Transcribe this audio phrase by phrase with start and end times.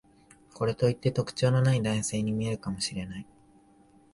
[0.55, 3.25] これといって特徴のない男性に見えるかもしれない